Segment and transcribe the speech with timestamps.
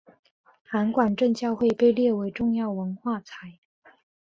[0.63, 3.59] 函馆正教会被列为重要文化财。